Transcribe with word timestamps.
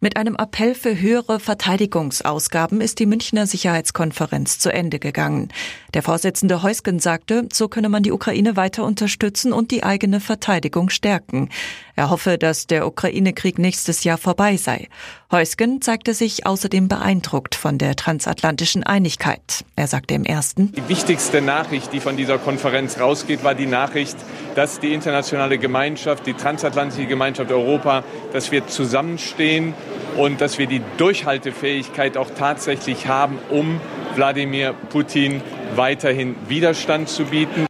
Mit 0.00 0.16
einem 0.16 0.36
Appell 0.36 0.76
für 0.76 1.00
höhere 1.00 1.40
Verteidigungsausgaben 1.40 2.80
ist 2.80 3.00
die 3.00 3.06
Münchner 3.06 3.48
Sicherheitskonferenz 3.48 4.60
zu 4.60 4.72
Ende 4.72 5.00
gegangen. 5.00 5.48
Der 5.92 6.04
Vorsitzende 6.04 6.62
Heusgen 6.62 7.00
sagte, 7.00 7.48
so 7.52 7.66
könne 7.66 7.88
man 7.88 8.04
die 8.04 8.12
Ukraine 8.12 8.54
weiter 8.54 8.84
unterstützen 8.84 9.52
und 9.52 9.72
die 9.72 9.82
eigene 9.82 10.20
Verteidigung 10.20 10.88
stärken. 10.88 11.48
Er 11.96 12.10
hoffe, 12.10 12.38
dass 12.38 12.68
der 12.68 12.86
Ukraine-Krieg 12.86 13.58
nächstes 13.58 14.04
Jahr 14.04 14.18
vorbei 14.18 14.56
sei. 14.56 14.86
Heusgen 15.32 15.82
zeigte 15.82 16.14
sich 16.14 16.46
außerdem 16.46 16.86
beeindruckt 16.86 17.56
von 17.56 17.76
der 17.76 17.96
transatlantischen 17.96 18.84
Einigkeit. 18.84 19.64
Er 19.74 19.88
sagte 19.88 20.14
im 20.14 20.24
ersten, 20.24 20.70
Die 20.70 20.88
wichtigste 20.88 21.42
Nachricht, 21.42 21.92
die 21.92 21.98
von 21.98 22.16
dieser 22.16 22.38
Konferenz 22.38 23.00
rausgeht, 23.00 23.42
war 23.42 23.56
die 23.56 23.66
Nachricht, 23.66 24.16
dass 24.54 24.78
die 24.78 24.92
internationale 24.92 25.58
Gemeinschaft, 25.58 26.24
die 26.24 26.34
transatlantische 26.34 27.06
Gemeinschaft 27.06 27.50
Europa, 27.50 28.04
dass 28.32 28.52
wir 28.52 28.68
zusammenstehen 28.68 29.74
und 30.16 30.40
dass 30.40 30.58
wir 30.58 30.66
die 30.66 30.82
Durchhaltefähigkeit 30.96 32.16
auch 32.16 32.30
tatsächlich 32.36 33.06
haben, 33.06 33.38
um 33.50 33.80
Wladimir 34.16 34.74
Putin 34.90 35.42
weiterhin 35.76 36.34
Widerstand 36.48 37.08
zu 37.08 37.26
bieten. 37.26 37.67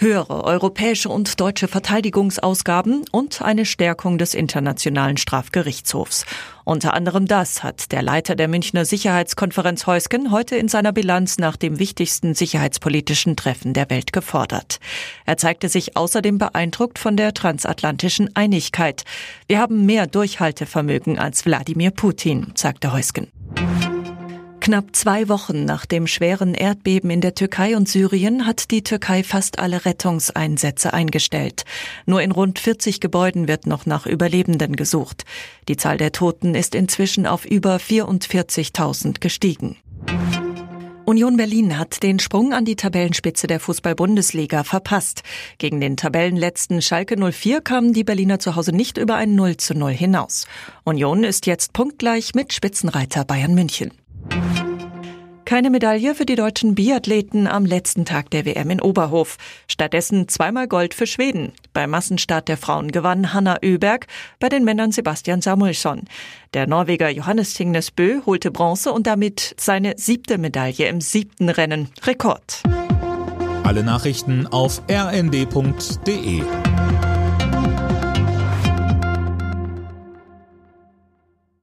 Höhere 0.00 0.44
europäische 0.44 1.08
und 1.08 1.40
deutsche 1.40 1.68
Verteidigungsausgaben 1.68 3.04
und 3.12 3.42
eine 3.42 3.66
Stärkung 3.66 4.16
des 4.16 4.34
Internationalen 4.34 5.18
Strafgerichtshofs. 5.18 6.24
Unter 6.64 6.94
anderem 6.94 7.26
das 7.26 7.62
hat 7.62 7.92
der 7.92 8.02
Leiter 8.02 8.34
der 8.34 8.48
Münchner 8.48 8.84
Sicherheitskonferenz 8.84 9.86
Heusgen 9.86 10.30
heute 10.30 10.56
in 10.56 10.68
seiner 10.68 10.92
Bilanz 10.92 11.38
nach 11.38 11.56
dem 11.56 11.78
wichtigsten 11.78 12.34
sicherheitspolitischen 12.34 13.36
Treffen 13.36 13.74
der 13.74 13.90
Welt 13.90 14.12
gefordert. 14.12 14.80
Er 15.26 15.36
zeigte 15.36 15.68
sich 15.68 15.96
außerdem 15.96 16.38
beeindruckt 16.38 16.98
von 16.98 17.16
der 17.16 17.34
transatlantischen 17.34 18.34
Einigkeit. 18.34 19.04
Wir 19.48 19.58
haben 19.58 19.84
mehr 19.84 20.06
Durchhaltevermögen 20.06 21.18
als 21.18 21.44
Wladimir 21.44 21.90
Putin, 21.90 22.52
sagte 22.54 22.92
Heusgen. 22.92 23.28
Knapp 24.70 24.94
zwei 24.94 25.28
Wochen 25.28 25.64
nach 25.64 25.84
dem 25.84 26.06
schweren 26.06 26.54
Erdbeben 26.54 27.10
in 27.10 27.20
der 27.20 27.34
Türkei 27.34 27.76
und 27.76 27.88
Syrien 27.88 28.46
hat 28.46 28.70
die 28.70 28.84
Türkei 28.84 29.24
fast 29.24 29.58
alle 29.58 29.84
Rettungseinsätze 29.84 30.94
eingestellt. 30.94 31.64
Nur 32.06 32.22
in 32.22 32.30
rund 32.30 32.60
40 32.60 33.00
Gebäuden 33.00 33.48
wird 33.48 33.66
noch 33.66 33.84
nach 33.84 34.06
Überlebenden 34.06 34.76
gesucht. 34.76 35.24
Die 35.66 35.76
Zahl 35.76 35.96
der 35.96 36.12
Toten 36.12 36.54
ist 36.54 36.76
inzwischen 36.76 37.26
auf 37.26 37.44
über 37.46 37.78
44.000 37.78 39.18
gestiegen. 39.18 39.76
Union 41.04 41.36
Berlin 41.36 41.76
hat 41.76 42.04
den 42.04 42.20
Sprung 42.20 42.52
an 42.52 42.64
die 42.64 42.76
Tabellenspitze 42.76 43.48
der 43.48 43.58
Fußball-Bundesliga 43.58 44.62
verpasst. 44.62 45.24
Gegen 45.58 45.80
den 45.80 45.96
Tabellenletzten 45.96 46.80
Schalke 46.80 47.16
04 47.16 47.60
kamen 47.60 47.92
die 47.92 48.04
Berliner 48.04 48.38
zu 48.38 48.54
Hause 48.54 48.70
nicht 48.70 48.98
über 48.98 49.16
ein 49.16 49.34
0 49.34 49.56
zu 49.56 49.74
0 49.74 49.90
hinaus. 49.90 50.46
Union 50.84 51.24
ist 51.24 51.46
jetzt 51.46 51.72
punktgleich 51.72 52.36
mit 52.36 52.52
Spitzenreiter 52.52 53.24
Bayern 53.24 53.56
München. 53.56 53.90
Keine 55.50 55.70
Medaille 55.70 56.14
für 56.14 56.26
die 56.26 56.36
deutschen 56.36 56.76
Biathleten 56.76 57.48
am 57.48 57.64
letzten 57.64 58.04
Tag 58.04 58.30
der 58.30 58.44
WM 58.46 58.70
in 58.70 58.80
Oberhof. 58.80 59.36
Stattdessen 59.66 60.28
zweimal 60.28 60.68
Gold 60.68 60.94
für 60.94 61.08
Schweden. 61.08 61.50
Beim 61.72 61.90
Massenstart 61.90 62.46
der 62.46 62.56
Frauen 62.56 62.92
gewann 62.92 63.34
Hanna 63.34 63.58
Öberg, 63.60 64.06
bei 64.38 64.48
den 64.48 64.62
Männern 64.62 64.92
Sebastian 64.92 65.42
Samuelsson. 65.42 66.02
Der 66.54 66.68
Norweger 66.68 67.08
Johannes 67.08 67.54
Tingnes 67.54 67.90
Bö 67.90 68.20
holte 68.26 68.52
Bronze 68.52 68.92
und 68.92 69.08
damit 69.08 69.56
seine 69.58 69.94
siebte 69.96 70.38
Medaille 70.38 70.86
im 70.86 71.00
siebten 71.00 71.48
Rennen. 71.48 71.88
Rekord. 72.04 72.62
Alle 73.64 73.82
Nachrichten 73.82 74.46
auf 74.46 74.80
rnd.de 74.88 76.44